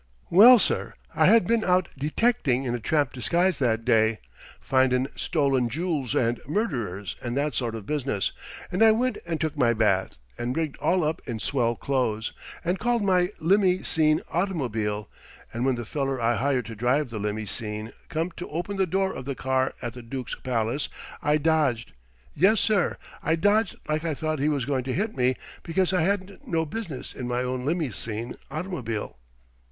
Well, 0.31 0.57
sir, 0.57 0.95
I 1.13 1.27
had 1.27 1.45
been 1.45 1.63
out 1.63 1.87
detecting 1.95 2.63
in 2.63 2.73
a 2.73 2.79
tramp 2.79 3.13
disguise 3.13 3.59
that 3.59 3.85
day 3.85 4.17
findin' 4.59 5.09
stolen 5.15 5.69
jools 5.69 6.15
and 6.15 6.41
murderers 6.47 7.15
and 7.21 7.37
that 7.37 7.53
sort 7.53 7.75
of 7.75 7.85
business 7.85 8.31
and 8.71 8.81
I 8.81 8.93
went 8.93 9.19
and 9.27 9.39
took 9.39 9.55
my 9.55 9.75
bath 9.75 10.17
and 10.39 10.57
rigged 10.57 10.77
all 10.77 11.03
up 11.03 11.21
in 11.27 11.37
swell 11.37 11.75
clothes, 11.75 12.33
and 12.65 12.79
called 12.79 13.03
my 13.03 13.27
limmy 13.39 13.85
seen 13.85 14.21
automobile, 14.31 15.07
and 15.53 15.67
when 15.67 15.75
the 15.75 15.85
feller 15.85 16.19
I 16.19 16.35
hired 16.35 16.65
to 16.65 16.75
drive 16.75 17.11
the 17.11 17.19
limmy 17.19 17.45
seen 17.47 17.91
come 18.09 18.31
to 18.37 18.49
open 18.49 18.77
the 18.77 18.87
door 18.87 19.13
of 19.13 19.25
the 19.25 19.35
car 19.35 19.75
at 19.83 19.93
the 19.93 20.01
Dook's 20.01 20.33
palace 20.33 20.89
I 21.21 21.37
dodged. 21.37 21.91
Yes, 22.33 22.59
sir, 22.59 22.97
I 23.21 23.35
dodged 23.35 23.75
like 23.87 24.03
I 24.03 24.15
thought 24.15 24.39
he 24.39 24.49
was 24.49 24.65
going 24.65 24.83
to 24.85 24.93
hit 24.93 25.15
me 25.15 25.35
because 25.61 25.93
I 25.93 26.01
hadn't 26.01 26.47
no 26.47 26.65
business 26.65 27.13
in 27.13 27.27
my 27.27 27.43
own 27.43 27.63
limmy 27.63 27.93
seen 27.93 28.33
automobile. 28.49 29.19